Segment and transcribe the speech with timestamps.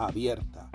[0.00, 0.70] abierta.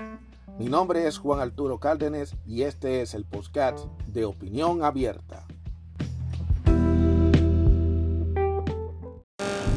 [0.59, 5.45] Mi nombre es Juan Arturo Cárdenas y este es el podcast de Opinión Abierta.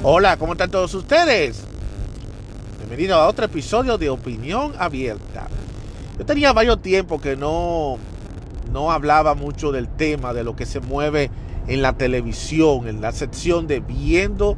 [0.02, 1.64] Hola, ¿cómo están todos ustedes?
[2.78, 5.48] Bienvenido a otro episodio de Opinión Abierta.
[6.18, 7.98] Yo tenía varios tiempos que no,
[8.72, 11.30] no hablaba mucho del tema, de lo que se mueve
[11.66, 14.56] en la televisión, en la sección de viendo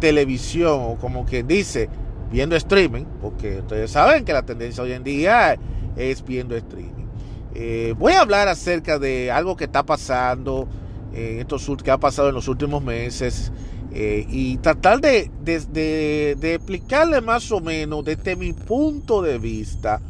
[0.00, 1.88] televisión, o como quien dice,
[2.32, 5.56] viendo streaming, porque ustedes saben que la tendencia hoy en día
[5.96, 7.06] es viendo streaming.
[7.54, 10.66] Eh, voy a hablar acerca de algo que está pasando,
[11.12, 13.52] en estos, que ha pasado en los últimos meses,
[13.92, 20.00] eh, y tratar de, de, explicarle más o menos desde mi punto de vista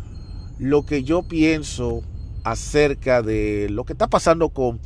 [0.60, 2.02] lo que yo pienso
[2.44, 4.78] acerca de lo que está pasando con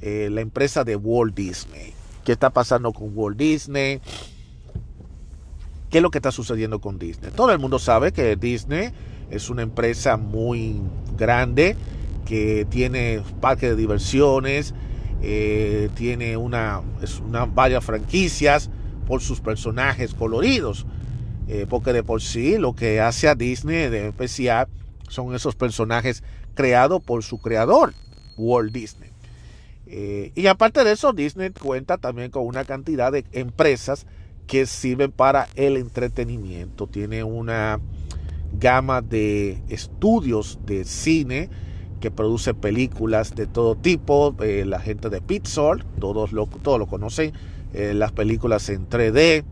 [0.00, 1.92] eh, la empresa de Walt Disney.
[2.24, 4.00] ¿Qué está pasando con Walt Disney?
[5.90, 7.30] ¿Qué es lo que está sucediendo con Disney?
[7.34, 8.90] Todo el mundo sabe que Disney
[9.30, 10.80] es una empresa muy
[11.16, 11.76] grande
[12.26, 14.74] que tiene parques de diversiones,
[15.22, 16.82] eh, tiene una,
[17.26, 18.68] una, varias franquicias
[19.06, 20.86] por sus personajes coloridos.
[21.48, 24.68] Eh, porque de por sí lo que hace a Disney de especial
[25.08, 26.22] son esos personajes
[26.54, 27.94] creados por su creador,
[28.36, 29.08] Walt Disney.
[29.86, 34.04] Eh, y aparte de eso, Disney cuenta también con una cantidad de empresas
[34.48, 36.88] que sirven para el entretenimiento.
[36.88, 37.78] Tiene una
[38.58, 41.50] gama de estudios de cine
[42.00, 44.34] que produce películas de todo tipo.
[44.40, 47.32] Eh, la gente de Pixar, todos lo, todos lo conocen.
[47.74, 49.44] Eh, las películas en 3D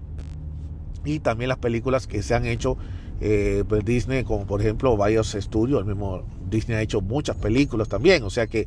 [1.04, 2.78] y también las películas que se han hecho
[3.20, 5.80] eh, por Disney, como por ejemplo varios estudios.
[5.80, 8.22] El mismo Disney ha hecho muchas películas también.
[8.22, 8.66] O sea que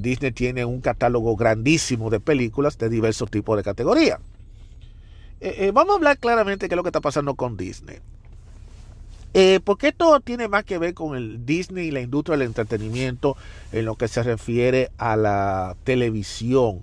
[0.00, 4.18] Disney tiene un catálogo grandísimo de películas de diversos tipos de categorías.
[5.40, 7.98] Eh, eh, vamos a hablar claramente qué es lo que está pasando con Disney.
[9.34, 13.36] Eh, porque esto tiene más que ver con el Disney y la industria del entretenimiento
[13.72, 16.82] en lo que se refiere a la televisión,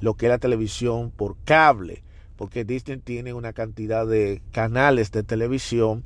[0.00, 2.02] lo que es la televisión por cable,
[2.36, 6.02] porque Disney tiene una cantidad de canales de televisión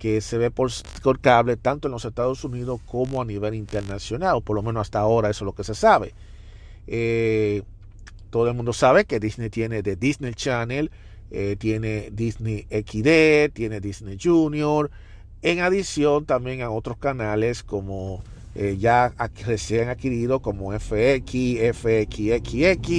[0.00, 0.72] que se ve por,
[1.20, 5.30] cable tanto en los Estados Unidos como a nivel internacional, por lo menos hasta ahora
[5.30, 6.14] eso es lo que se sabe.
[8.30, 10.90] todo el mundo sabe que Disney tiene The Disney Channel,
[11.30, 14.90] eh, tiene Disney XD, tiene Disney Junior,
[15.42, 18.22] en adición también a otros canales como
[18.54, 19.12] eh, ya
[19.46, 22.90] recién adquirido como FX, FXXX,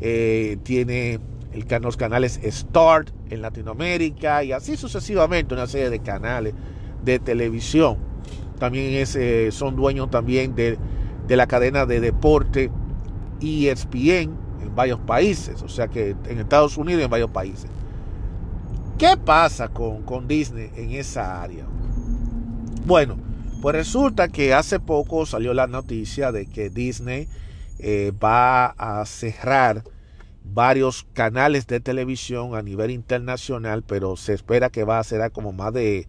[0.00, 1.18] eh, tiene
[1.82, 6.54] los canales Start en Latinoamérica y así sucesivamente una serie de canales
[7.04, 7.98] de televisión.
[8.58, 9.18] También es,
[9.54, 10.78] son dueños también de,
[11.26, 12.70] de la cadena de deporte
[13.40, 17.70] ESPN, en varios países, o sea que en Estados Unidos y en varios países.
[18.98, 21.64] ¿Qué pasa con, con Disney en esa área?
[22.84, 23.16] Bueno,
[23.60, 27.28] pues resulta que hace poco salió la noticia de que Disney
[27.78, 29.84] eh, va a cerrar
[30.44, 35.52] varios canales de televisión a nivel internacional, pero se espera que va a cerrar como
[35.52, 36.08] más de,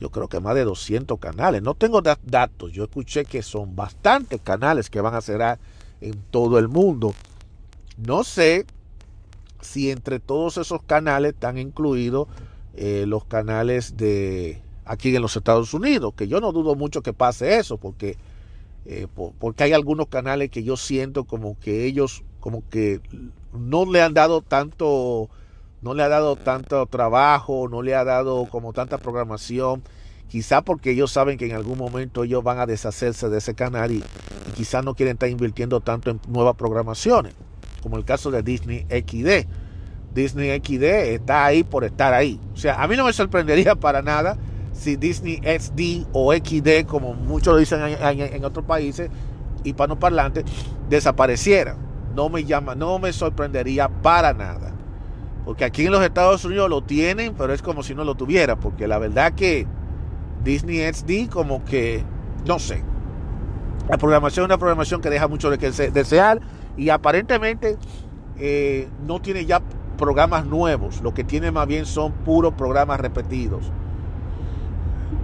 [0.00, 1.62] yo creo que más de 200 canales.
[1.62, 5.58] No tengo datos, yo escuché que son bastantes canales que van a cerrar
[6.00, 7.14] en todo el mundo.
[8.06, 8.64] No sé
[9.60, 12.28] si entre todos esos canales están incluidos
[12.74, 17.12] eh, los canales de aquí en los Estados Unidos, que yo no dudo mucho que
[17.12, 18.16] pase eso, porque,
[18.86, 19.06] eh,
[19.38, 23.02] porque hay algunos canales que yo siento como que ellos como que
[23.52, 25.28] no le han dado tanto
[25.82, 29.82] no le ha dado tanto trabajo, no le ha dado como tanta programación,
[30.28, 33.92] quizá porque ellos saben que en algún momento ellos van a deshacerse de ese canal
[33.92, 37.34] y, y quizá no quieren estar invirtiendo tanto en nuevas programaciones
[37.82, 39.46] como el caso de Disney XD.
[40.14, 40.82] Disney XD
[41.14, 42.40] está ahí por estar ahí.
[42.52, 44.36] O sea, a mí no me sorprendería para nada
[44.72, 49.10] si Disney XD o XD, como muchos lo dicen en, otros países,
[49.64, 50.44] y parlantes,
[50.88, 51.76] desapareciera.
[52.14, 54.72] No me llama, no me sorprendería para nada.
[55.44, 58.56] Porque aquí en los Estados Unidos lo tienen, pero es como si no lo tuviera.
[58.56, 59.66] Porque la verdad que
[60.44, 62.04] Disney XD como que,
[62.46, 62.82] no sé.
[63.88, 66.40] La programación es una programación que deja mucho de que desear
[66.76, 67.76] y aparentemente
[68.38, 69.60] eh, no tiene ya
[69.98, 73.70] programas nuevos, lo que tiene más bien son puros programas repetidos.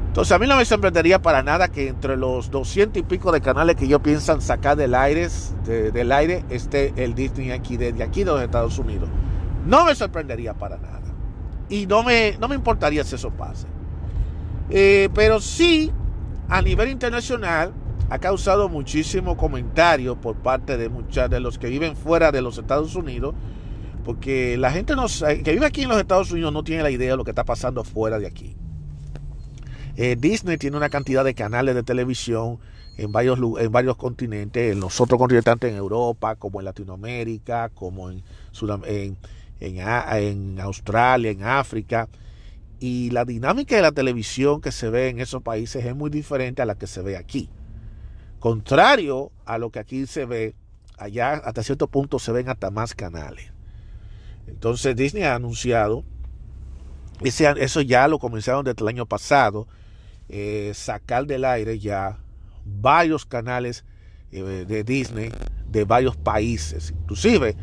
[0.08, 3.43] Entonces a mí no me sorprendería para nada que entre los 200 y pico de
[3.43, 5.28] canales que ellos piensan sacar del aire,
[5.66, 9.10] del aire esté el Disney aquí de, aquí de los Estados Unidos.
[9.66, 11.02] No me sorprendería para nada.
[11.69, 13.66] Y no me, no me importaría si eso pase.
[14.70, 15.93] Eh, pero sí,
[16.48, 17.72] a nivel internacional,
[18.08, 22.58] ha causado muchísimo comentario por parte de muchos de los que viven fuera de los
[22.58, 23.35] Estados Unidos,
[24.05, 24.94] porque la gente
[25.43, 27.44] que vive aquí en los Estados Unidos no tiene la idea de lo que está
[27.44, 28.56] pasando fuera de aquí.
[29.97, 32.58] Eh, Disney tiene una cantidad de canales de televisión
[32.97, 38.11] en varios, en varios continentes, en los otros continentes, en Europa, como en Latinoamérica, como
[38.11, 38.23] en,
[38.85, 39.17] en,
[39.61, 42.08] en Australia, en África.
[42.79, 46.62] Y la dinámica de la televisión que se ve en esos países es muy diferente
[46.62, 47.49] a la que se ve aquí.
[48.38, 50.55] Contrario a lo que aquí se ve,
[50.99, 53.53] allá hasta cierto punto se ven hasta más canales.
[54.47, 56.05] Entonces Disney ha anunciado,
[57.23, 59.67] ese, eso ya lo comenzaron desde el año pasado,
[60.29, 62.19] eh, sacar del aire ya
[62.65, 63.85] varios canales
[64.33, 65.31] eh, de Disney
[65.71, 66.93] de varios países.
[67.03, 67.56] Inclusive,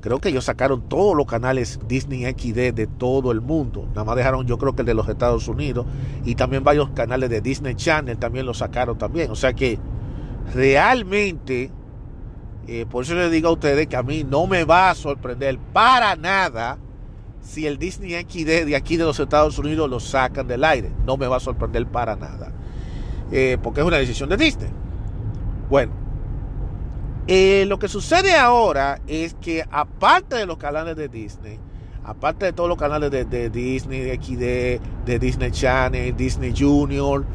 [0.00, 3.86] creo que ellos sacaron todos los canales Disney XD de todo el mundo.
[3.88, 5.86] Nada más dejaron yo creo que el de los Estados Unidos.
[6.24, 9.30] Y también varios canales de Disney Channel también lo sacaron también.
[9.30, 9.78] O sea que
[10.54, 11.70] realmente,
[12.66, 15.58] eh, por eso les digo a ustedes que a mí no me va a sorprender
[15.72, 16.78] para nada
[17.40, 20.92] si el Disney XD de aquí de los Estados Unidos lo sacan del aire.
[21.06, 22.52] No me va a sorprender para nada.
[23.30, 24.70] Eh, porque es una decisión de Disney.
[25.68, 25.92] Bueno,
[27.26, 31.58] eh, lo que sucede ahora es que aparte de los canales de Disney,
[32.04, 37.26] aparte de todos los canales de, Disney, de XD, de Disney Channel, Disney Junior,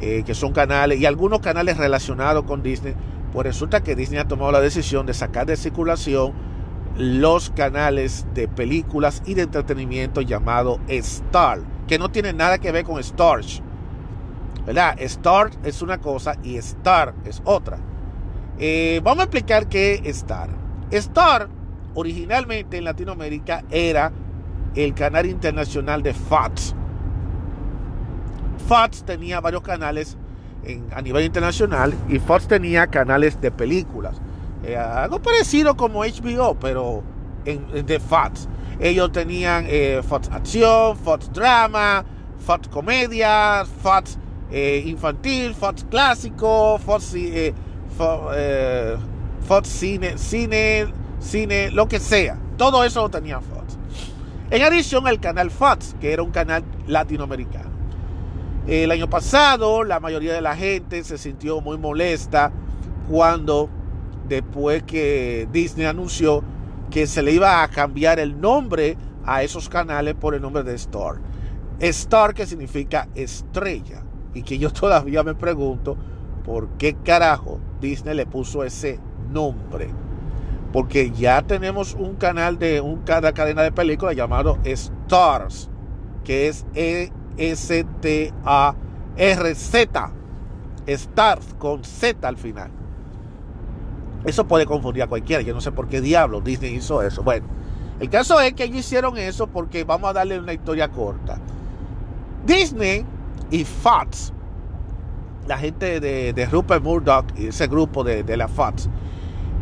[0.00, 2.94] eh, que son canales, y algunos canales relacionados con Disney,
[3.32, 6.32] pues resulta que Disney ha tomado la decisión de sacar de circulación
[6.96, 12.84] los canales de películas y de entretenimiento llamado Star, que no tiene nada que ver
[12.84, 13.62] con Starch.
[14.66, 15.00] ¿Verdad?
[15.00, 17.78] Star es una cosa y Star es otra.
[18.58, 20.50] Eh, vamos a explicar qué es Star.
[20.90, 21.48] Star
[21.94, 24.12] originalmente en Latinoamérica era
[24.74, 26.74] el canal internacional de Fox.
[28.70, 30.16] Fox tenía varios canales
[30.94, 34.14] a nivel internacional y Fox tenía canales de películas.
[34.62, 37.02] Eh, algo parecido como HBO, pero
[37.44, 38.46] en, de Fox.
[38.78, 42.04] Ellos tenían eh, Fox Acción, Fox Drama,
[42.46, 44.16] Fox Comedia, Fox
[44.52, 47.16] eh, Infantil, Fox Clásico, Fox,
[49.48, 50.86] Fox Cine, Cine,
[51.18, 52.38] Cine, lo que sea.
[52.56, 53.76] Todo eso lo tenía Fox.
[54.48, 57.69] En adición, el canal Fox, que era un canal latinoamericano.
[58.66, 62.52] El año pasado, la mayoría de la gente se sintió muy molesta
[63.08, 63.68] cuando
[64.28, 66.42] después que Disney anunció
[66.90, 70.74] que se le iba a cambiar el nombre a esos canales por el nombre de
[70.74, 71.16] Star.
[71.78, 74.02] Star que significa estrella.
[74.34, 75.96] Y que yo todavía me pregunto
[76.44, 78.98] por qué carajo Disney le puso ese
[79.30, 79.88] nombre.
[80.72, 85.68] Porque ya tenemos un canal de un, cada cadena de películas llamado Stars,
[86.22, 86.64] que es
[87.36, 88.32] E-S-T-A-R-Z.
[90.86, 92.70] Stars con Z al final.
[94.24, 95.42] Eso puede confundir a cualquiera.
[95.42, 97.22] Yo no sé por qué diablo Disney hizo eso.
[97.22, 97.46] Bueno,
[98.00, 101.38] el caso es que ellos hicieron eso porque vamos a darle una historia corta.
[102.46, 103.04] Disney
[103.50, 104.32] y Fox,
[105.46, 108.88] la gente de, Rupert Murdoch y ese grupo de, la Fox,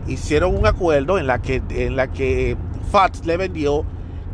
[0.06, 2.56] hicieron un acuerdo en la que, en la que
[2.90, 3.84] Fox le vendió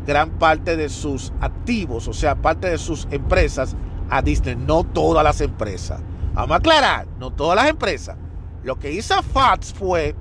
[0.05, 3.75] gran parte de sus activos, o sea, parte de sus empresas
[4.09, 6.01] a Disney, no todas las empresas.
[6.33, 8.17] Vamos a aclarar, no todas las empresas.
[8.63, 10.15] Lo que hizo Fox fue,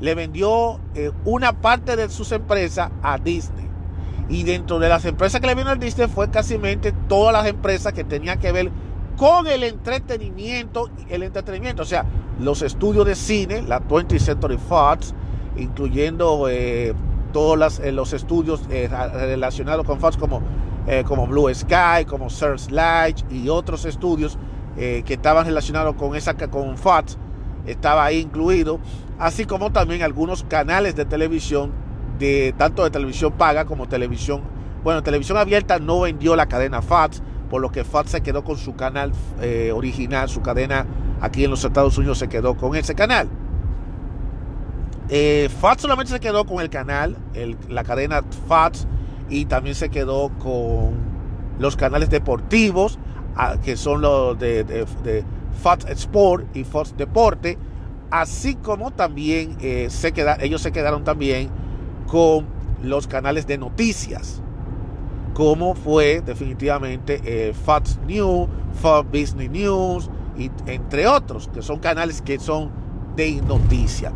[0.00, 3.68] le vendió eh, una parte de sus empresas a Disney.
[4.28, 6.58] Y dentro de las empresas que le vino a Disney fue casi
[7.08, 8.70] todas las empresas que tenían que ver
[9.16, 12.06] con el entretenimiento, el entretenimiento, o sea,
[12.38, 15.14] los estudios de cine, la 20th Century Fox,
[15.56, 16.94] incluyendo eh,
[17.32, 20.42] todos eh, los estudios relacionados con Fox como,
[21.06, 24.38] como Blue Sky, como Searchlight y otros estudios
[24.76, 27.18] que estaban relacionados con esa con Fox
[27.66, 28.80] estaba ahí incluido,
[29.18, 31.72] así como también algunos canales de televisión,
[32.18, 34.42] de tanto de televisión paga como televisión,
[34.82, 38.56] bueno, televisión abierta no vendió la cadena Fox, por lo que Fox se quedó con
[38.56, 40.86] su canal eh, original, su cadena
[41.20, 43.28] aquí en los Estados Unidos se quedó con ese canal.
[45.10, 45.48] Eh,
[45.78, 47.16] solamente se quedó con el canal,
[47.68, 48.86] la cadena Fox,
[49.28, 50.94] y también se quedó con
[51.58, 52.98] los canales deportivos,
[53.36, 54.84] ah, que son los de
[55.62, 57.58] Fox Sport y Fox Deporte,
[58.10, 59.88] así como también eh,
[60.40, 61.50] ellos se quedaron también
[62.06, 62.46] con
[62.82, 64.42] los canales de noticias.
[65.34, 67.54] como fue definitivamente eh,
[68.06, 68.48] News,
[68.82, 72.70] Fox Business News, y entre otros, que son canales que son
[73.16, 74.12] de noticia.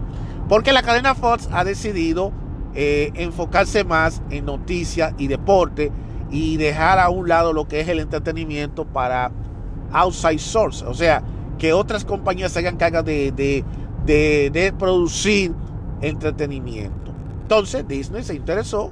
[0.49, 2.33] Porque la cadena Fox ha decidido
[2.75, 5.93] eh, enfocarse más en noticias y deporte
[6.31, 9.31] y dejar a un lado lo que es el entretenimiento para
[9.93, 11.23] outside source, o sea,
[11.59, 15.55] que otras compañías se hagan cargo de, de, de, producir
[16.03, 17.13] entretenimiento.
[17.43, 18.91] Entonces Disney se interesó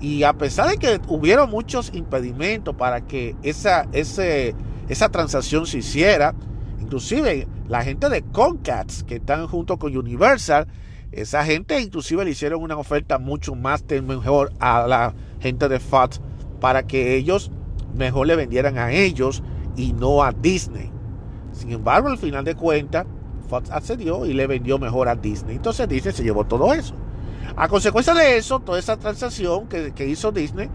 [0.00, 4.54] y a pesar de que hubieron muchos impedimentos para que esa, ese,
[4.88, 6.34] esa transacción se hiciera,
[6.80, 10.66] inclusive la gente de Comcast que están junto con Universal,
[11.12, 16.20] esa gente inclusive le hicieron una oferta mucho más mejor a la gente de Fox
[16.60, 17.52] para que ellos
[17.94, 19.44] mejor le vendieran a ellos
[19.76, 20.90] y no a Disney.
[21.52, 23.06] Sin embargo, al final de cuentas,
[23.48, 25.54] Fox accedió y le vendió mejor a Disney.
[25.54, 26.96] Entonces Disney se llevó todo eso.
[27.54, 30.68] A consecuencia de eso, toda esa transacción que, hizo Disney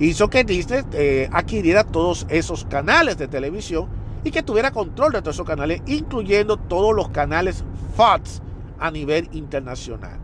[0.00, 5.20] hizo que Disney eh, adquiriera todos esos canales de televisión y que tuviera control de
[5.22, 7.64] todos esos canales, incluyendo todos los canales
[7.96, 8.42] Fox
[8.78, 10.18] a nivel internacional.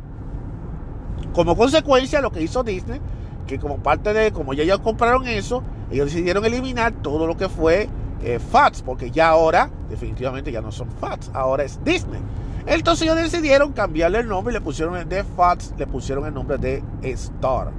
[1.33, 3.00] Como consecuencia, lo que hizo Disney,
[3.47, 7.49] que como parte de, como ya ellos compraron eso, ellos decidieron eliminar todo lo que
[7.49, 7.88] fue
[8.23, 12.21] eh, Fox, porque ya ahora, definitivamente ya no son Fox, ahora es Disney.
[12.67, 16.35] Entonces ellos decidieron cambiarle el nombre y le pusieron el de Fox, le pusieron el
[16.35, 17.71] nombre de Star.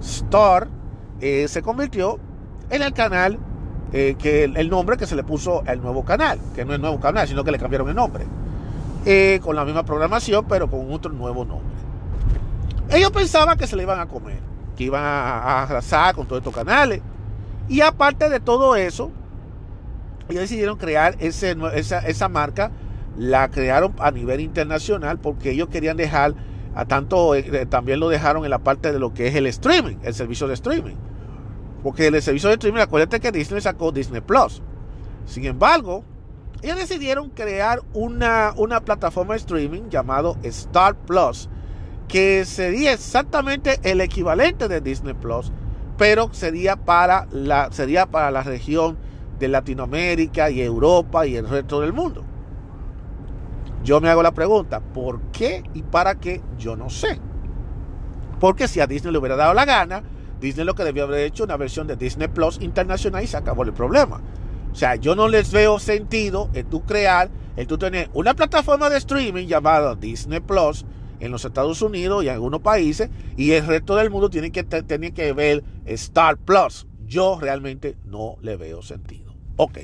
[0.00, 0.68] Star
[1.20, 2.18] eh, se convirtió
[2.70, 3.38] en el canal,
[3.92, 7.00] eh, que el, nombre que se le puso al nuevo canal, que no es nuevo
[7.00, 8.24] canal, sino que le cambiaron el nombre.
[9.06, 11.78] Eh, con la misma programación, pero con otro nuevo nombre.
[12.90, 14.40] Ellos pensaban que se le iban a comer,
[14.76, 17.00] que iban a, arrasar con todos estos canales.
[17.68, 19.10] Y aparte de todo eso,
[20.28, 22.70] ellos decidieron crear ese, esa, esa marca
[23.16, 26.34] la crearon a nivel internacional porque ellos querían dejar
[26.74, 29.96] a tanto eh, también lo dejaron en la parte de lo que es el streaming,
[30.02, 30.94] el servicio de streaming.
[31.82, 34.62] Porque el servicio de streaming, acuérdate que Disney sacó Disney Plus.
[35.26, 36.04] Sin embargo,
[36.62, 41.48] ellos decidieron crear una, una plataforma de streaming llamado Star Plus,
[42.08, 45.52] que sería exactamente el equivalente de Disney Plus,
[45.96, 48.98] pero sería para la, sería para la región
[49.38, 52.24] de Latinoamérica y Europa y el resto del mundo.
[53.84, 56.42] Yo me hago la pregunta, ¿por qué y para qué?
[56.58, 57.20] Yo no sé.
[58.40, 60.02] Porque si a Disney le hubiera dado la gana,
[60.40, 63.62] Disney lo que debió haber hecho una versión de Disney Plus internacional y se acabó
[63.64, 64.20] el problema.
[64.72, 68.90] O sea, yo no les veo sentido en tú crear, en tú tener una plataforma
[68.90, 70.84] de streaming llamada Disney Plus
[71.20, 74.62] en los Estados Unidos y en algunos países y el resto del mundo tiene que,
[74.62, 76.86] tiene que ver Star Plus.
[77.06, 79.34] Yo realmente no le veo sentido.
[79.56, 79.78] Ok.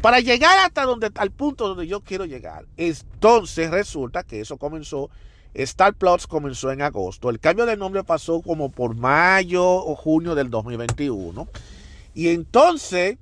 [0.00, 5.10] Para llegar hasta donde, al punto donde yo quiero llegar, entonces resulta que eso comenzó,
[5.54, 7.30] Star Plus comenzó en agosto.
[7.30, 11.48] El cambio de nombre pasó como por mayo o junio del 2021.
[12.14, 13.18] Y entonces,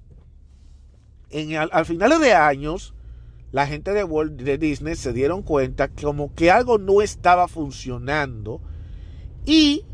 [1.31, 2.95] en, al, final de años,
[3.53, 8.61] la gente de, de Disney se dieron cuenta como que algo no estaba funcionando
[9.45, 9.85] y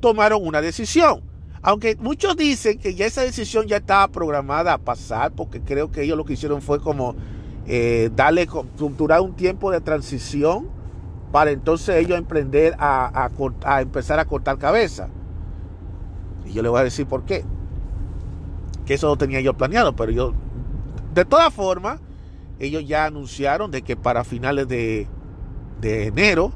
[0.00, 1.22] tomaron una decisión.
[1.62, 6.02] Aunque muchos dicen que ya esa decisión ya estaba programada a pasar, porque creo que
[6.02, 7.14] ellos lo que hicieron fue como
[7.66, 8.48] eh, darle,
[8.80, 10.81] un tiempo de transición
[11.32, 13.30] para entonces ellos emprender a,
[13.64, 15.08] a, empezar a cortar cabeza.
[16.44, 17.44] Y yo le voy a decir por qué.
[18.84, 20.34] Que eso no tenía yo planeado, pero yo,
[21.14, 22.00] de todas formas,
[22.58, 25.08] ellos ya anunciaron de que para finales de,
[25.80, 26.52] de enero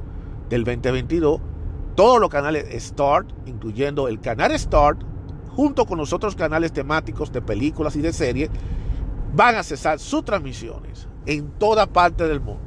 [0.51, 1.41] del 2022
[1.95, 5.01] todos los canales Start, incluyendo el canal Start,
[5.49, 8.51] junto con los otros canales temáticos de películas y de series,
[9.35, 12.66] van a cesar sus transmisiones en toda parte del mundo.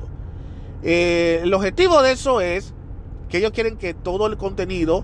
[0.81, 2.73] Eh, el objetivo de eso es
[3.27, 5.03] que ellos quieren que todo el contenido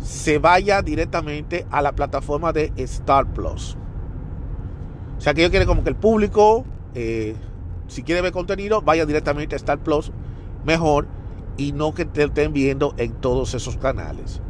[0.00, 3.76] se vaya directamente a la plataforma de Star Plus.
[5.18, 6.64] O sea que ellos quieren como que el público,
[6.94, 7.34] eh,
[7.88, 10.12] si quiere ver contenido, vaya directamente a Star Plus
[10.64, 11.06] mejor
[11.56, 14.42] y no que te estén viendo en todos esos canales.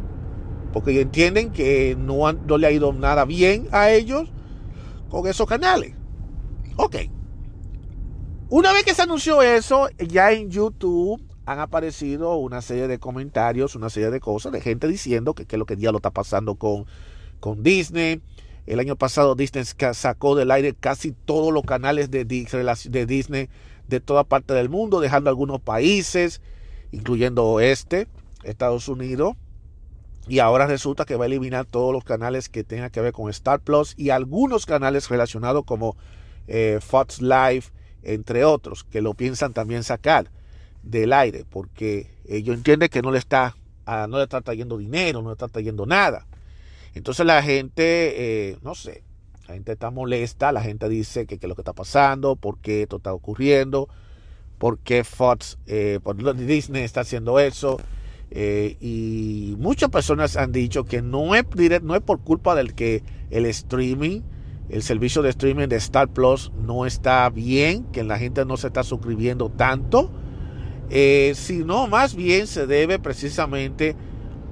[0.73, 4.31] Porque entienden que no, no le ha ido nada bien a ellos
[5.09, 5.95] con esos canales.
[6.77, 6.97] Ok.
[8.49, 13.75] Una vez que se anunció eso, ya en YouTube han aparecido una serie de comentarios,
[13.75, 16.55] una serie de cosas de gente diciendo que, que lo que ya lo está pasando
[16.55, 16.87] con,
[17.41, 18.23] con Disney.
[18.67, 23.49] El año pasado Disney sacó del aire casi todos los canales de, de Disney
[23.89, 26.41] de toda parte del mundo, dejando algunos países
[26.93, 28.07] incluyendo este,
[28.45, 29.35] Estados Unidos.
[30.29, 33.31] Y ahora resulta que va a eliminar todos los canales que tengan que ver con
[33.31, 35.97] Star Plus y algunos canales relacionados como
[36.49, 37.65] eh, Fox Live,
[38.07, 40.31] entre otros, que lo piensan también sacar
[40.83, 45.31] del aire, porque ellos entienden que no le está, no le está trayendo dinero, no
[45.31, 46.27] le está trayendo nada.
[46.95, 49.03] Entonces la gente, eh, no sé,
[49.49, 52.59] la gente está molesta, la gente dice que qué es lo que está pasando, por
[52.59, 53.89] qué esto está ocurriendo,
[54.59, 57.79] por qué Fox, eh, por Disney está haciendo eso.
[58.31, 61.45] Eh, y muchas personas han dicho que no es,
[61.83, 64.23] no es por culpa del que el streaming,
[64.69, 68.69] el servicio de streaming de Star Plus no está bien, que la gente no se
[68.69, 70.11] está suscribiendo tanto,
[70.91, 73.97] eh, sino más bien se debe precisamente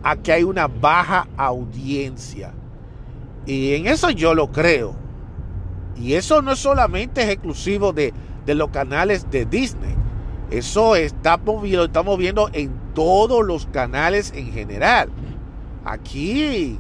[0.03, 2.55] a que hay una baja audiencia.
[3.47, 4.95] Y en eso yo lo creo.
[5.97, 8.13] Y eso no solamente es exclusivo de,
[8.47, 9.95] de los canales de Disney.
[10.51, 15.09] Eso está lo estamos viendo en todos los canales en general.
[15.85, 16.79] Aquí,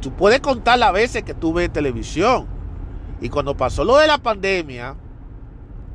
[0.00, 2.46] tú puedes contar las veces que tú ves televisión.
[3.20, 4.94] Y cuando pasó lo de la pandemia,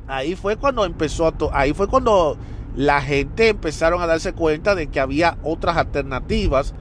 [0.06, 2.36] ahí fue cuando empezó a ahí fue cuando
[2.76, 6.74] la gente empezaron a darse cuenta de que había otras alternativas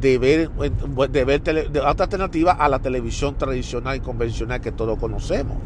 [0.00, 4.98] de ver, de ver de otra alternativa a la televisión tradicional y convencional que todos
[4.98, 5.56] conocemos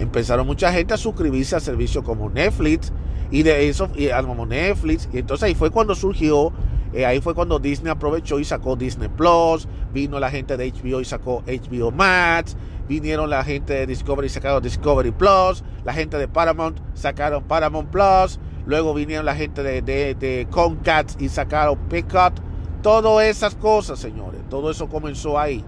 [0.00, 2.90] empezaron mucha gente a suscribirse a servicios como Netflix
[3.30, 6.52] y de eso, y, como Netflix, y entonces ahí fue cuando surgió,
[6.92, 11.00] eh, ahí fue cuando Disney aprovechó y sacó Disney Plus, vino la gente de HBO
[11.00, 12.56] y sacó HBO Max,
[12.88, 17.90] vinieron la gente de Discovery y sacaron Discovery Plus, la gente de Paramount sacaron Paramount
[17.90, 20.46] Plus, luego vinieron la gente de, de,
[21.18, 22.34] y sacaron Peacock,
[22.82, 25.64] todas esas cosas, señores, todo eso comenzó ahí,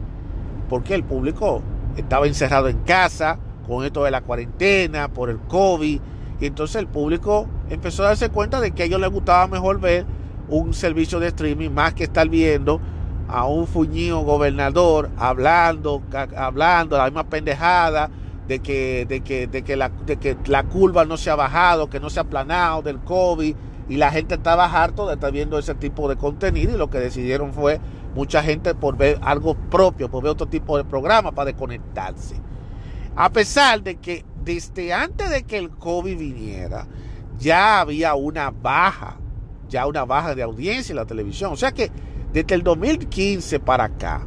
[0.69, 1.63] porque el público
[1.97, 6.01] estaba encerrado en casa, con esto de la cuarentena, por el COVID.
[6.41, 9.81] Y entonces el público empezó a darse cuenta de que a ellos les gustaba mejor
[9.81, 10.05] ver
[10.49, 12.81] un servicio de streaming más que estar viendo
[13.29, 16.03] a un fuñido gobernador hablando,
[16.37, 18.11] hablando la misma pendejada
[18.49, 21.89] de que, de que, de que, la, de que la curva no se ha bajado,
[21.89, 23.55] que no se ha aplanado del COVID
[23.89, 26.99] y la gente estaba harto de estar viendo ese tipo de contenido y lo que
[26.99, 27.81] decidieron fue
[28.15, 32.37] mucha gente por ver algo propio, por ver otro tipo de programa para desconectarse.
[33.17, 36.87] A pesar de que desde antes de que el COVID viniera,
[37.39, 39.17] ya había una baja,
[39.73, 41.53] ya una baja de audiencia en la televisión.
[41.53, 41.91] O sea que
[42.33, 44.27] desde el 2015 para acá,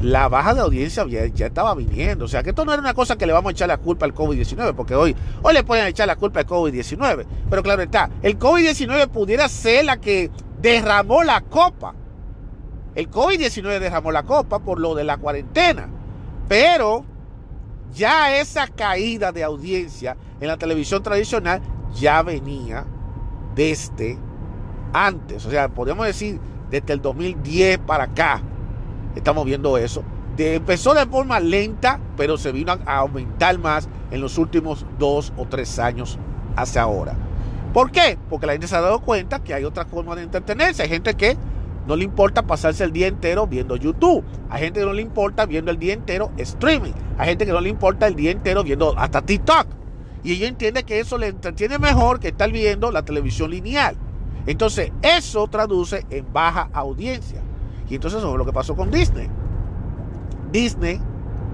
[0.00, 2.24] la baja de audiencia ya, estaba viniendo.
[2.24, 4.06] O sea que esto no era una cosa que le vamos a echar la culpa
[4.06, 7.26] al COVID-19, porque hoy, hoy le pueden echar la culpa al COVID-19.
[7.50, 10.30] Pero claro está, el COVID-19 pudiera ser la que
[10.60, 11.94] derramó la copa.
[12.94, 15.88] El COVID-19 derramó la copa por lo de la cuarentena.
[16.48, 17.04] Pero
[17.94, 21.60] ya esa caída de audiencia en la televisión tradicional
[21.94, 22.86] ya venía
[23.54, 24.18] desde
[24.92, 28.42] antes, o sea, podríamos decir desde el 2010 para acá,
[29.14, 30.02] estamos viendo eso.
[30.38, 35.46] empezó de forma lenta, pero se vino a, aumentar más en los últimos dos o
[35.46, 36.18] tres años
[36.56, 37.14] hacia ahora.
[37.72, 38.18] ¿Por qué?
[38.28, 40.82] Porque la gente se ha dado cuenta que hay otras formas de entretenerse.
[40.82, 41.36] Hay gente que
[41.86, 44.24] no le importa pasarse el día entero viendo YouTube.
[44.50, 46.92] Hay gente que no le importa viendo el día entero streaming.
[47.18, 49.66] Hay gente que no le importa el día entero viendo hasta TikTok.
[50.22, 53.96] Y ella entiende que eso le entretiene mejor que estar viendo la televisión lineal.
[54.46, 57.42] Entonces, eso traduce en baja audiencia.
[57.88, 59.28] Y entonces eso es lo que pasó con Disney.
[60.50, 61.00] Disney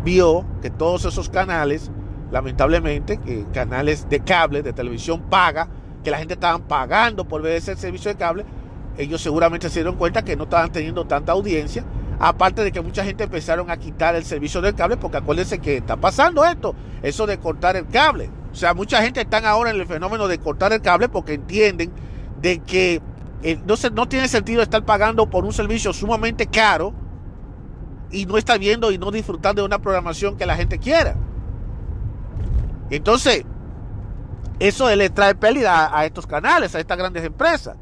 [0.04, 1.90] vio que todos esos canales,
[2.30, 5.68] lamentablemente, que canales de cable, de televisión paga,
[6.02, 8.44] que la gente estaban pagando por ver ese servicio de cable,
[8.96, 11.84] ellos seguramente se dieron cuenta que no estaban teniendo tanta audiencia.
[12.20, 15.76] Aparte de que mucha gente empezaron a quitar el servicio del cable, porque acuérdense que
[15.76, 18.28] está pasando esto, eso de cortar el cable.
[18.50, 21.92] O sea, mucha gente está ahora en el fenómeno de cortar el cable porque entienden
[22.40, 23.00] de que
[23.42, 26.92] eh, no, tiene sentido estar pagando por un servicio sumamente caro
[28.10, 31.16] y no estar viendo y no disfrutando de una programación que la gente quiera.
[32.90, 33.44] Entonces,
[34.58, 37.76] eso le trae pérdida a estos canales, a estas grandes empresas.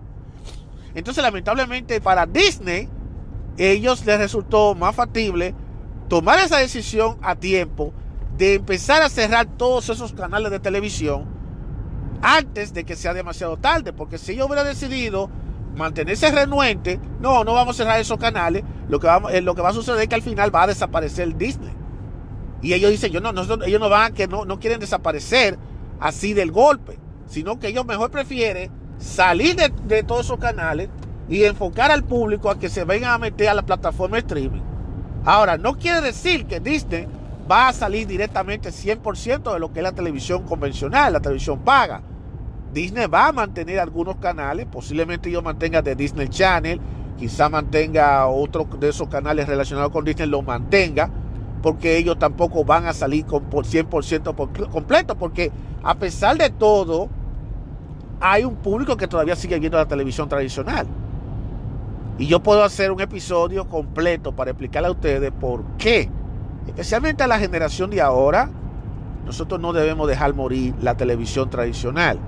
[0.95, 2.89] Entonces, lamentablemente para Disney,
[3.57, 5.55] ellos les resultó más factible
[6.09, 7.93] tomar esa decisión a tiempo
[8.37, 11.36] de empezar a cerrar todos esos canales de televisión
[12.23, 15.31] antes de que sea demasiado tarde, porque si ellos hubieran decidido
[15.77, 19.63] mantenerse renuente, no, no vamos a cerrar esos canales, lo que, vamos, eh, lo que
[19.63, 21.73] va a suceder es que al final va a desaparecer Disney.
[22.63, 23.31] Y ellos dicen, yo no,
[23.65, 25.59] ellos no van, que no, no quieren desaparecer
[26.01, 30.89] así del golpe, sino que ellos mejor prefieren salir de, todos esos canales
[31.29, 34.63] y enfocar al público a que se vengan a meter a la plataforma streaming.
[35.25, 37.07] Ahora, no quiere decir que Disney
[37.51, 42.03] va a salir directamente 100% de lo que es la televisión convencional, la televisión paga.
[42.73, 46.81] Disney va a mantener algunos canales, posiblemente yo mantenga de Disney Channel,
[47.17, 51.09] quizá mantenga otro de esos canales relacionados con Disney, lo mantenga,
[51.63, 55.51] porque ellos tampoco van a salir con por 100% completo, porque
[55.83, 57.09] a pesar de todo,
[58.21, 60.87] hay un público que todavía sigue viendo la televisión tradicional.
[62.19, 66.11] Y yo puedo hacer un episodio completo para explicarle a ustedes por qué,
[66.67, 68.51] especialmente a la generación de ahora,
[69.25, 72.19] nosotros no debemos dejar morir la televisión tradicional.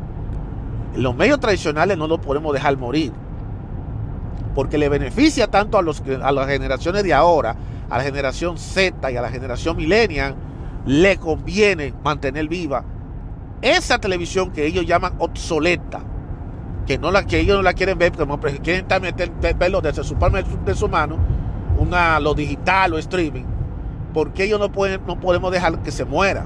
[0.96, 3.12] Los medios tradicionales no lo podemos dejar morir.
[4.54, 7.56] Porque le beneficia tanto a, los, a las generaciones de ahora,
[7.88, 10.34] a la generación Z y a la generación millennial,
[10.86, 12.84] le conviene mantener viva
[13.60, 16.00] esa televisión que ellos llaman obsoleta
[16.88, 20.14] que, no la, que ellos no la quieren ver, como quieren meter, verlo desde su
[20.14, 21.18] palma de su mano,
[21.78, 23.44] una, lo digital o streaming,
[24.18, 26.44] porque ellos no, pueden, no podemos dejar que se muera.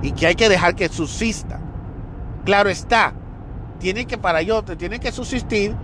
[0.00, 1.60] Y que hay que dejar que subsista.
[2.46, 3.12] Claro está,
[3.78, 5.76] tienen que para ellos, tienen que subsistir,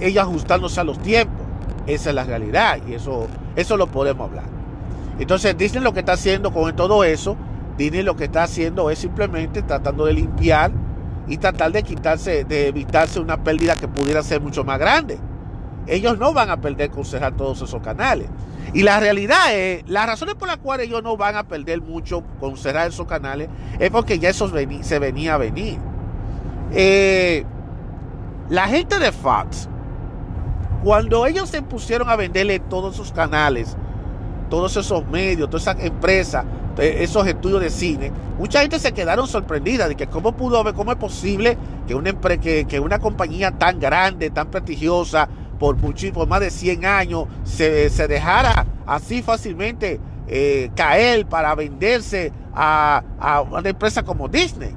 [0.00, 1.46] ellos ajustándose a los tiempos.
[1.86, 4.46] Esa es la realidad y eso, eso lo podemos hablar.
[5.20, 7.36] Entonces Disney lo que está haciendo con todo eso,
[7.78, 10.72] Disney lo que está haciendo es simplemente tratando de limpiar
[11.28, 15.16] y tratar de quitarse, de evitarse una pérdida que pudiera ser mucho más grande.
[15.86, 18.28] Ellos no van a perder con cerrar todos esos canales.
[18.72, 22.22] Y la realidad es, las razones por las cuales ellos no van a perder mucho
[22.40, 24.50] con cerrar esos canales es porque ya eso
[24.82, 25.78] se venía a venir.
[26.72, 27.44] Eh,
[28.48, 29.68] la gente de Fox,
[30.84, 33.76] cuando ellos se pusieron a venderle todos sus canales,
[34.50, 36.44] todos esos medios, todas esas empresas,
[36.78, 40.92] esos estudios de cine, mucha gente se quedaron sorprendida de que cómo pudo haber, cómo
[40.92, 46.40] es posible que una, que, que una compañía tan grande, tan prestigiosa, por, por más
[46.40, 54.02] de 100 años, se, dejara así fácilmente eh, caer para venderse a, a, una empresa
[54.02, 54.74] como Disney.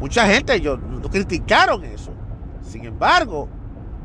[0.00, 0.78] Mucha gente ellos,
[1.10, 2.12] criticaron eso.
[2.62, 3.48] Sin embargo,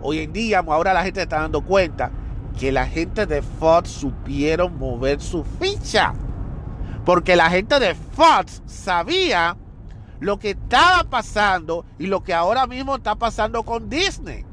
[0.01, 2.11] hoy en día, ahora la gente está dando cuenta
[2.59, 6.13] que la gente de Fox supieron mover su ficha.
[7.05, 9.55] Porque la gente de Fox sabía
[10.19, 14.45] lo que estaba pasando y lo que ahora mismo está pasando con Disney.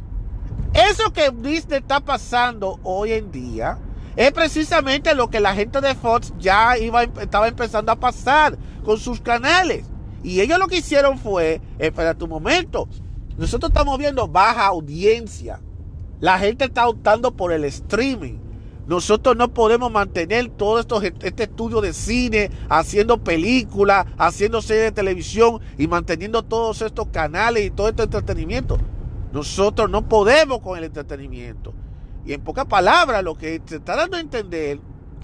[0.74, 3.78] Eso que Disney está pasando hoy en día
[4.16, 9.20] es precisamente lo que la gente de Fox ya estaba empezando a pasar con sus
[9.20, 9.86] canales.
[10.24, 12.88] Y ellos lo que hicieron fue, espera tu momento,
[13.36, 15.60] nosotros estamos viendo baja audiencia.
[16.18, 18.38] La gente está optando por el streaming.
[18.86, 25.60] Nosotros no podemos mantener todo este estudio de cine, haciendo películas, haciendo series de televisión
[25.78, 28.78] y manteniendo todos estos canales y todo este entretenimiento.
[29.34, 31.74] Nosotros no podemos con el entretenimiento.
[32.24, 34.78] Y en pocas palabras, lo que se está dando a entender,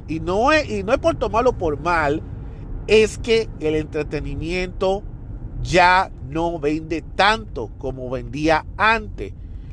[0.09, 2.21] y no es, y no es por tomarlo por mal,
[2.89, 5.05] es que el entretenimiento
[5.63, 9.33] ya no vende tanto como vendía antes.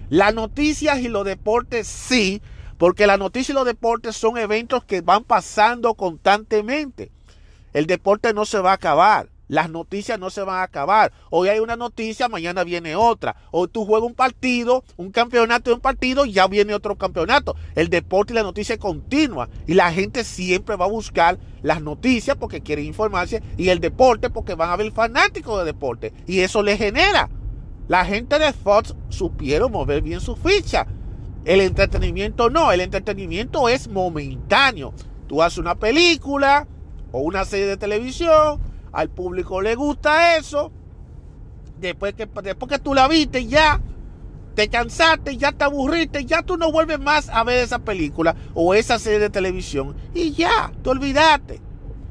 [0.10, 2.44] Las noticias y los deportes sí,
[2.78, 7.12] porque la noticia y los deportes son eventos que van pasando constantemente.
[7.74, 9.30] El deporte no se va a acabar.
[9.48, 11.12] Las noticias no se van a acabar.
[11.30, 13.36] Hoy hay una noticia, mañana viene otra.
[13.52, 17.56] Hoy tú juegas un partido, un campeonato de un partido, ya viene otro campeonato.
[17.76, 19.50] El deporte y la noticia continua.
[19.66, 24.30] Y la gente siempre va a buscar las noticias porque quiere informarse y el deporte
[24.30, 26.14] porque van a ver fanáticos de deporte.
[26.26, 27.30] Y eso le genera.
[27.88, 30.88] La gente de Fox supieron mover bien su ficha.
[31.46, 34.94] El entretenimiento no, el entretenimiento es momentáneo.
[35.28, 36.68] Tú haces una película
[37.14, 38.60] o una serie de televisión,
[38.98, 40.72] al público le gusta eso.
[41.80, 43.80] Después que, después que tú la viste, ya
[44.56, 48.74] te cansaste, ya te aburriste, ya tú no vuelves más a ver esa película o
[48.74, 51.62] esa serie de televisión y ya, te olvidaste.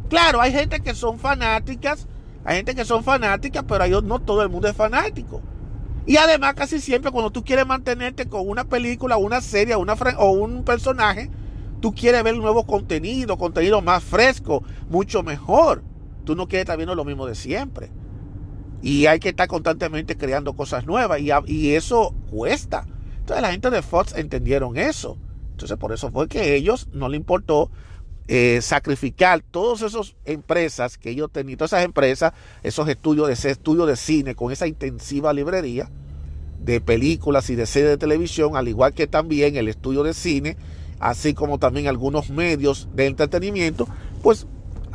[0.08, 2.06] Claro, hay gente que son fanáticas,
[2.44, 5.42] hay gente que son fanáticas, pero no todo el mundo es fanático.
[6.06, 10.30] Y además casi siempre cuando tú quieres mantenerte con una película, una serie una o
[10.30, 11.32] un personaje,
[11.80, 15.82] tú quieres ver nuevo contenido, contenido más fresco, mucho mejor.
[16.26, 17.88] Tú no quieres estar viendo lo mismo de siempre.
[18.82, 22.84] Y hay que estar constantemente creando cosas nuevas y, eso cuesta.
[23.20, 25.16] Entonces la gente de Fox entendieron eso.
[25.52, 27.70] Entonces por eso fue que ellos no le importó
[28.28, 32.32] eh, sacrificar todas esas empresas que ellos tenían, todas esas empresas,
[32.64, 35.88] esos estudios ese estudio de cine con esa intensiva librería
[36.60, 40.56] de películas y de series de televisión, al igual que también el estudio de cine,
[40.98, 43.86] así como también algunos medios de entretenimiento,
[44.22, 44.46] pues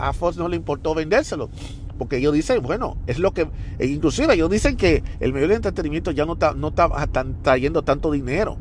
[0.07, 1.49] a Fox no le importó vendérselo.
[1.97, 5.55] Porque ellos dicen, bueno, es lo que, e inclusive ellos dicen que el medio de
[5.55, 6.89] entretenimiento ya no está, no está
[7.43, 8.57] trayendo tanto dinero,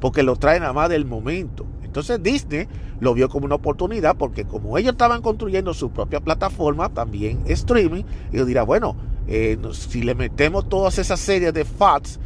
[0.00, 1.66] porque lo traen nada más del momento.
[1.82, 2.68] Entonces Disney
[3.00, 8.04] lo vio como una oportunidad porque como ellos estaban construyendo su propia plataforma, también streaming,
[8.32, 12.18] ellos dirán, bueno, eh, si le metemos todas esas series de Fox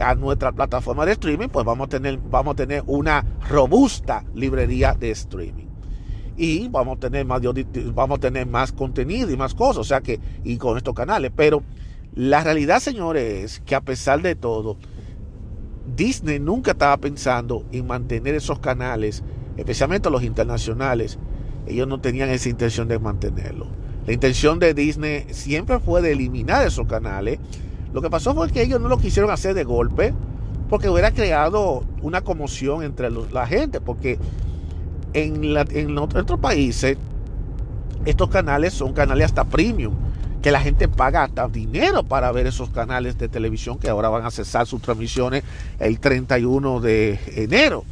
[0.00, 4.94] a nuestra plataforma de streaming, pues vamos a tener, vamos a tener una robusta librería
[4.94, 5.71] de streaming.
[6.36, 7.42] Y vamos a tener más,
[7.94, 11.30] vamos a tener más contenido y más cosas, o sea que, y con estos canales.
[11.34, 11.62] Pero
[12.14, 14.76] la realidad, señores, es que a pesar de todo,
[15.96, 19.22] Disney nunca estaba pensando en mantener esos canales,
[19.56, 21.18] especialmente los internacionales.
[21.66, 23.66] Ellos no tenían esa intención de mantenerlo.
[24.06, 27.38] La intención de Disney siempre fue de eliminar esos canales.
[27.92, 30.12] Lo que pasó fue que ellos no lo quisieron hacer de golpe
[30.68, 34.18] porque hubiera creado una conmoción entre la gente, porque
[35.12, 36.96] en, en otros países
[38.04, 39.94] estos canales son canales hasta premium,
[40.42, 44.26] que la gente paga hasta dinero para ver esos canales de televisión que ahora van
[44.26, 45.44] a cesar sus transmisiones
[45.78, 47.84] el 31 de enero.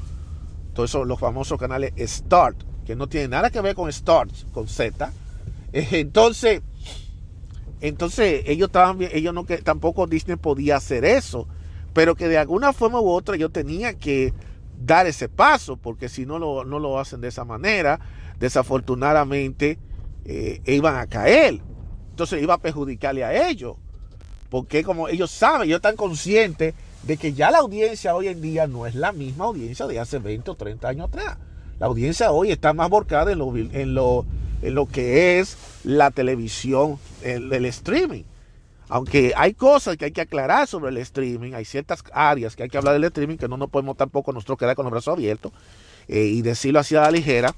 [0.74, 4.66] Todos esos los famosos canales Start, que no tienen nada que ver con Start, con
[4.66, 5.12] Z.
[5.72, 6.62] Entonces,
[7.80, 11.46] entonces ellos estaban ellos no que tampoco Disney podía hacer eso,
[11.92, 14.34] pero que de alguna forma u otra yo tenía que
[14.80, 18.00] dar ese paso, porque si no lo, no lo hacen de esa manera,
[18.38, 19.78] desafortunadamente
[20.24, 21.60] eh, iban a caer.
[22.10, 23.76] Entonces iba a perjudicarle a ellos.
[24.48, 28.66] Porque como ellos saben, ellos están conscientes de que ya la audiencia hoy en día
[28.66, 31.38] no es la misma audiencia de hace 20 o 30 años atrás.
[31.78, 34.26] La audiencia hoy está más volcada en lo, en lo,
[34.60, 38.24] en lo que es la televisión, el, el streaming.
[38.90, 42.68] Aunque hay cosas que hay que aclarar sobre el streaming, hay ciertas áreas que hay
[42.68, 45.52] que hablar del streaming que no nos podemos tampoco nosotros quedar con los brazos abiertos
[46.08, 47.54] eh, y decirlo así a la ligera,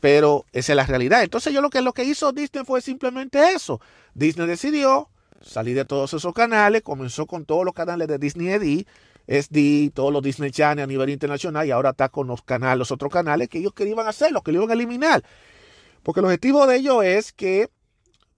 [0.00, 1.22] pero esa es la realidad.
[1.22, 3.80] Entonces yo lo que, lo que hizo Disney fue simplemente eso.
[4.12, 5.08] Disney decidió
[5.40, 8.84] salir de todos esos canales, comenzó con todos los canales de Disney ED,
[9.26, 12.92] SD, todos los Disney Channel a nivel internacional y ahora está con los canales, los
[12.92, 15.24] otros canales que ellos querían hacer, los que le iban a eliminar.
[16.02, 17.70] Porque el objetivo de ellos es que,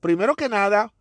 [0.00, 0.92] primero que nada,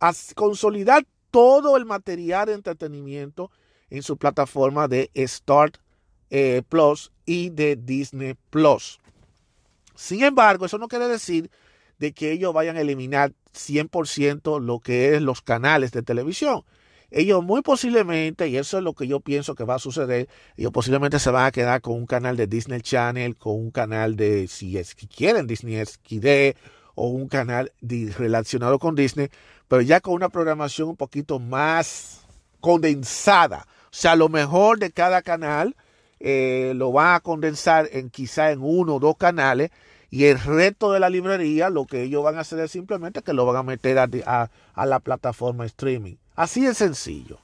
[0.00, 3.50] a consolidar todo el material de entretenimiento
[3.90, 5.78] en su plataforma de Start
[6.30, 8.98] eh, Plus y de Disney Plus.
[9.94, 11.50] Sin embargo, eso no quiere decir
[11.98, 16.64] de que ellos vayan a eliminar 100% lo que es los canales de televisión.
[17.10, 20.72] Ellos muy posiblemente, y eso es lo que yo pienso que va a suceder, ellos
[20.72, 24.48] posiblemente se van a quedar con un canal de Disney Channel, con un canal de,
[24.48, 26.56] si es que quieren, Disney XD
[26.96, 27.72] o un canal
[28.18, 29.28] relacionado con Disney,
[29.68, 32.26] pero ya con una programación un poquito más
[32.60, 33.66] condensada.
[33.84, 35.76] O sea, lo mejor de cada canal
[36.20, 39.70] eh, lo va a condensar en quizá en uno o dos canales
[40.10, 43.32] y el resto de la librería lo que ellos van a hacer es simplemente que
[43.32, 46.16] lo van a meter a, a la plataforma streaming.
[46.34, 47.40] Así de sencillo.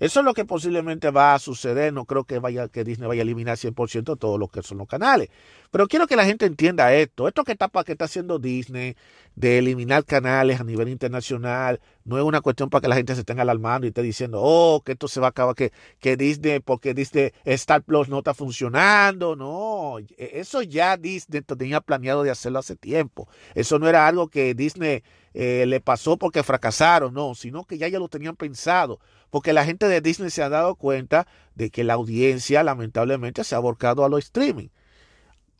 [0.00, 1.92] Eso es lo que posiblemente va a suceder.
[1.92, 4.88] No creo que, vaya, que Disney vaya a eliminar 100% todos los que son los
[4.88, 5.28] canales.
[5.70, 7.28] Pero quiero que la gente entienda esto.
[7.28, 8.96] Esto que está, que está haciendo Disney
[9.36, 13.22] de eliminar canales a nivel internacional no es una cuestión para que la gente se
[13.24, 16.58] tenga alarmando y esté diciendo, oh, que esto se va a acabar, que, que Disney,
[16.60, 19.36] porque Disney Star Plus no está funcionando.
[19.36, 23.28] No, eso ya Disney tenía planeado de hacerlo hace tiempo.
[23.54, 25.04] Eso no era algo que Disney
[25.34, 28.98] eh, le pasó porque fracasaron, no, sino que ya ya lo tenían pensado
[29.30, 33.54] porque la gente de Disney se ha dado cuenta de que la audiencia lamentablemente se
[33.54, 34.68] ha volcado a los streaming.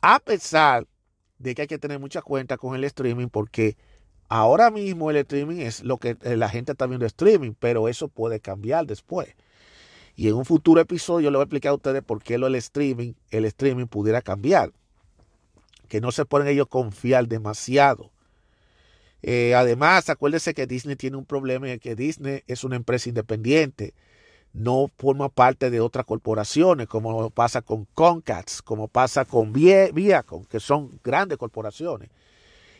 [0.01, 0.87] A pesar
[1.39, 3.77] de que hay que tener mucha cuenta con el streaming porque
[4.27, 8.07] ahora mismo el streaming es lo que eh, la gente está viendo streaming, pero eso
[8.07, 9.35] puede cambiar después.
[10.15, 12.55] Y en un futuro episodio le voy a explicar a ustedes por qué lo el
[12.55, 14.71] streaming, el streaming pudiera cambiar.
[15.87, 18.11] Que no se pueden ellos confiar demasiado
[19.23, 23.93] eh, además, acuérdense que Disney tiene un problema y que Disney es una empresa independiente.
[24.53, 30.59] No forma parte de otras corporaciones, como pasa con Comcast, como pasa con Viacom, que
[30.59, 32.09] son grandes corporaciones.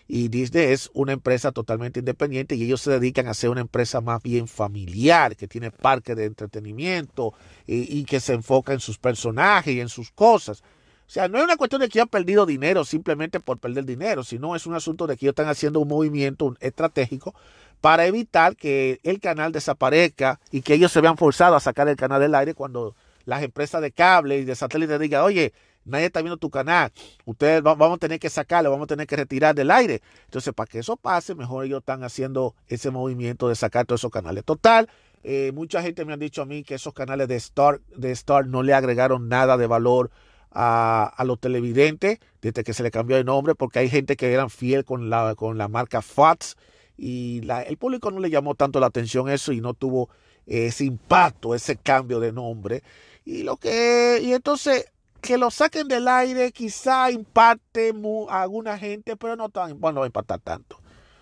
[0.08, 4.02] Y Disney es una empresa totalmente independiente y ellos se dedican a ser una empresa
[4.02, 7.34] más bien familiar, que tiene parque de entretenimiento
[7.66, 10.64] y, y que se enfoca en sus personajes y en sus cosas.
[11.12, 14.24] O sea, no es una cuestión de que han perdido dinero simplemente por perder dinero,
[14.24, 17.34] sino es un asunto de que ellos están haciendo un movimiento estratégico
[17.82, 21.96] para evitar que el canal desaparezca y que ellos se vean forzados a sacar el
[21.96, 25.52] canal del aire cuando las empresas de cable y de satélite digan, oye,
[25.84, 26.92] nadie está viendo tu canal,
[27.26, 30.02] ustedes vamos a tener que sacarlo, vamos a tener que retirar del aire.
[30.26, 34.12] Entonces, para que eso pase, mejor ellos están haciendo ese movimiento de sacar todos esos
[34.12, 34.46] canales.
[34.46, 34.88] Total,
[35.24, 38.46] eh, mucha gente me ha dicho a mí que esos canales de Star, de Star
[38.46, 40.12] no le agregaron nada de valor
[40.52, 44.50] a, los televidentes desde que se le cambió de nombre, porque hay gente que eran
[44.50, 46.58] fiel con la, con la marca Fox
[47.04, 50.10] y el público no le llamó tanto la atención eso y no tuvo
[50.46, 52.84] ese impacto, ese cambio de nombre.
[53.26, 54.86] Y lo que, y entonces
[55.20, 57.92] que lo saquen del aire quizá impacte
[58.30, 60.80] a alguna gente, pero no, tan, bueno, no va a impactar tanto.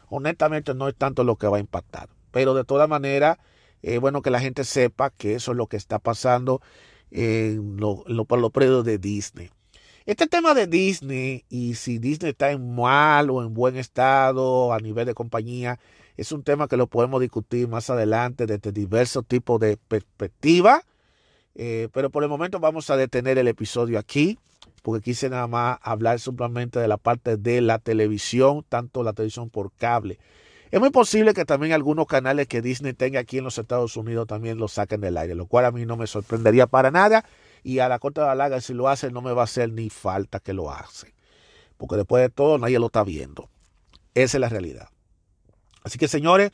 [0.09, 2.09] Honestamente no es tanto lo que va a impactar.
[2.31, 3.37] Pero de todas maneras,
[3.81, 6.61] es bueno que la gente sepa que eso es lo que está pasando
[7.09, 9.49] en lo, los predios de Disney.
[10.10, 14.80] Este tema de Disney y si Disney está en mal o en buen estado a
[14.80, 15.80] nivel de compañía
[16.17, 20.82] es un tema que lo podemos discutir más adelante desde diversos tipos de perspectivas
[21.54, 24.39] Eh, pero por el momento vamos a detener el episodio aquí,
[24.82, 29.52] porque quise nada más hablar simplemente de la parte de la televisión, tanto la televisión
[29.52, 30.17] por cable.
[30.72, 34.26] Es muy posible que también algunos canales que Disney tenga aquí en los Estados Unidos
[34.28, 37.26] también lo saquen del aire, lo cual a mí no me sorprendería para nada.
[37.63, 39.72] Y a la corte de la larga, si lo hacen, no me va a hacer
[39.72, 41.13] ni falta que lo hacen.
[41.78, 43.50] Porque después de todo, nadie lo está viendo.
[44.13, 44.89] Esa es la realidad.
[45.84, 46.52] Así que, señores,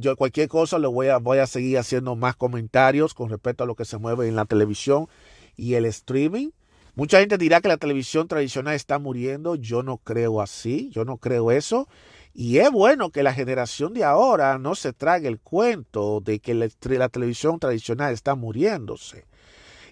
[0.00, 3.66] yo cualquier cosa le voy a, voy a seguir haciendo más comentarios con respecto a
[3.66, 5.08] lo que se mueve en la televisión
[5.56, 6.50] y el streaming.
[6.94, 9.54] Mucha gente dirá que la televisión tradicional está muriendo.
[9.54, 10.90] Yo no creo así.
[10.90, 11.86] Yo no creo eso.
[12.34, 16.54] Y es bueno que la generación de ahora no se trague el cuento de que
[16.54, 19.26] la, televisión tradicional está muriéndose.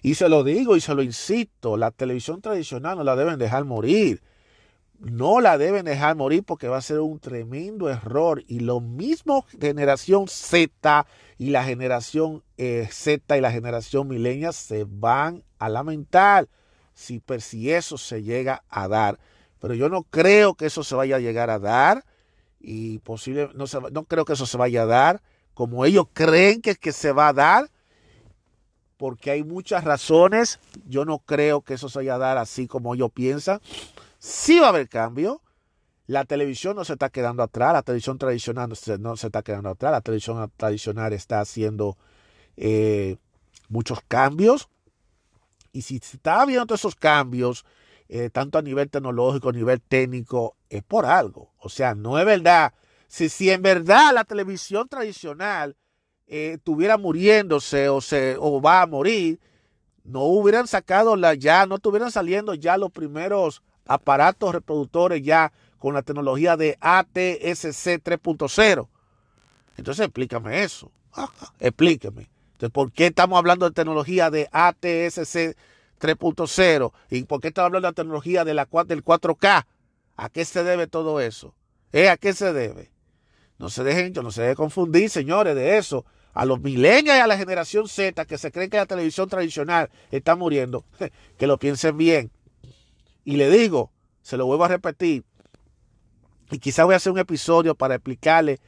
[0.01, 3.65] Y se lo digo y se lo insisto, la televisión tradicional no la deben dejar
[3.65, 4.21] morir.
[4.99, 8.43] No la deben dejar morir porque va a ser un tremendo error.
[8.47, 11.05] Y lo mismo generación Z
[11.37, 16.47] y la generación eh, Z y la generación milenia se van a lamentar
[16.93, 19.19] si, si eso se llega a dar.
[19.59, 22.03] Pero yo no creo que eso se vaya a llegar a dar
[22.59, 25.21] y posible, no, no creo que eso se vaya a dar
[25.57, 27.71] como ellos creen que, que se va a dar,
[28.97, 30.59] porque hay muchas razones.
[30.87, 33.61] Yo no creo que eso se vaya a dar así como ellos piensan.
[34.19, 35.41] Sí va a haber cambio.
[36.07, 39.91] La televisión no se está quedando atrás, la televisión tradicional no se, está quedando atrás,
[39.91, 41.97] la televisión tradicional está haciendo
[42.55, 43.17] eh,
[43.67, 44.69] muchos cambios.
[45.73, 47.65] Y si se está viendo esos cambios,
[48.07, 51.51] eh, tanto a nivel tecnológico, a nivel técnico, es por algo.
[51.59, 52.73] O sea, no es verdad.
[53.09, 55.75] Si, si en verdad la televisión tradicional
[56.27, 59.39] eh, estuviera muriéndose o, se, o va a morir,
[60.03, 65.93] no hubieran sacado la ya, no estuvieran saliendo ya los primeros aparatos reproductores ya con
[65.93, 68.87] la tecnología de ATSC 3.0.
[69.77, 70.91] Entonces explícame eso.
[71.59, 72.29] explíqueme.
[72.53, 75.55] Entonces, ¿por qué estamos hablando de tecnología de ATSC
[75.99, 76.93] 3.0.
[77.09, 79.65] ¿Y por qué estaba hablando de la tecnología de la, del 4K?
[80.15, 81.53] ¿A qué se debe todo eso?
[81.91, 82.09] ¿Eh?
[82.09, 82.91] ¿A qué se debe?
[83.57, 86.05] No se dejen, no se dejen confundir, señores, de eso.
[86.33, 89.89] A los milenios y a la generación Z que se creen que la televisión tradicional
[90.11, 90.85] está muriendo,
[91.37, 92.31] que lo piensen bien.
[93.25, 95.23] Y le digo, se lo vuelvo a repetir,
[96.51, 98.59] y quizá voy a hacer un episodio para explicarle.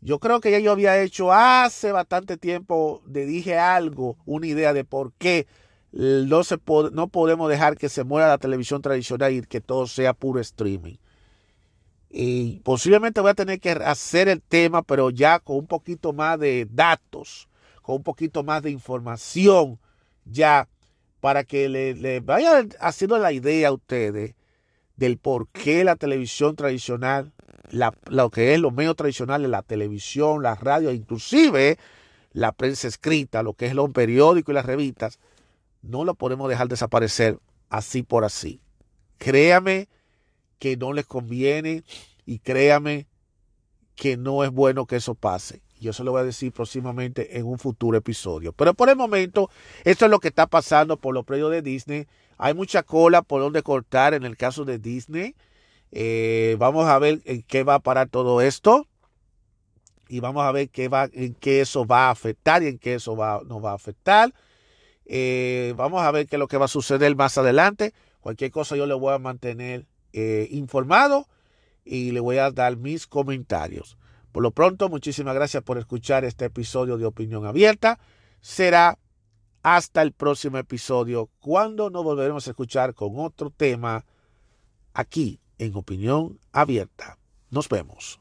[0.00, 4.72] Yo creo que ya yo había hecho hace bastante tiempo, le dije algo, una idea
[4.72, 5.46] de por qué
[5.92, 6.58] no, se
[6.92, 10.96] no podemos dejar que se muera la televisión tradicional y que todo sea puro streaming.
[12.14, 16.38] Y posiblemente voy a tener que hacer el tema, pero ya con un poquito más
[16.38, 17.48] de datos,
[17.80, 19.80] con un poquito más de información,
[20.26, 20.68] ya
[21.20, 24.34] para que le, le vaya haciendo la idea a ustedes
[24.96, 27.32] del por qué la televisión tradicional,
[27.70, 31.78] la, lo que es los medios tradicionales, la televisión, la radio, inclusive
[32.32, 35.18] la prensa escrita, lo que es los periódicos y las revistas,
[35.80, 37.38] no lo podemos dejar desaparecer
[37.70, 38.60] así por así.
[39.16, 39.88] Créame
[40.62, 41.82] que no les conviene
[42.24, 43.08] y créame
[43.96, 45.60] que no es bueno que eso pase.
[45.80, 48.52] Yo se lo voy a decir próximamente en un futuro episodio.
[48.52, 49.50] Pero por el momento,
[49.82, 52.06] esto es lo que está pasando por los predios de Disney.
[52.38, 55.34] Hay mucha cola por donde cortar en el caso de Disney.
[55.90, 58.86] Eh, vamos a ver en qué va a parar todo esto.
[60.06, 62.94] Y vamos a ver qué va, en qué eso va a afectar y en qué
[62.94, 64.32] eso va, nos va a afectar.
[65.06, 67.92] Eh, vamos a ver qué es lo que va a suceder más adelante.
[68.20, 71.28] Cualquier cosa yo le voy a mantener eh, informado
[71.84, 73.98] y le voy a dar mis comentarios.
[74.32, 77.98] Por lo pronto, muchísimas gracias por escuchar este episodio de Opinión Abierta.
[78.40, 78.98] Será
[79.62, 84.04] hasta el próximo episodio cuando nos volveremos a escuchar con otro tema
[84.94, 87.18] aquí en Opinión Abierta.
[87.50, 88.20] Nos vemos.